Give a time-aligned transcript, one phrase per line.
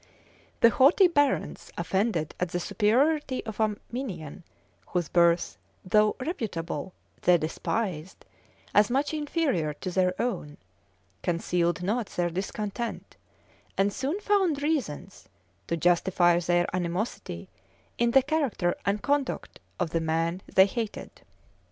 [0.61, 4.43] The haughty barons, offended at the superiority of a minion,
[4.87, 8.25] whose birth, though reputable, they despised
[8.73, 10.57] as much inferior to their own,
[11.21, 13.15] concealed not their discontent;
[13.77, 15.29] and soon found reasons
[15.67, 17.47] to justify their animosity
[17.99, 21.21] in the character and conduct of the man they hated.